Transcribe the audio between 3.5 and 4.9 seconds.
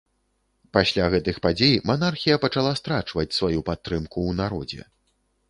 падтрымку ў народзе.